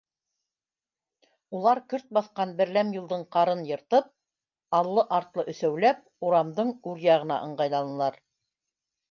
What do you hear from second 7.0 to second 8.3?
яғына ыңғайланылар.